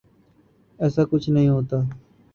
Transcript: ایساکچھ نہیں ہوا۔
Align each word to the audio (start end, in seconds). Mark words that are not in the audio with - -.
ایساکچھ 0.79 1.29
نہیں 1.29 1.49
ہوا۔ 1.49 1.79